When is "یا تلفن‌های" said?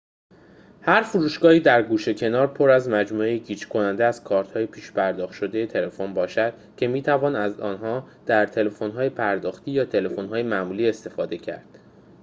9.71-10.43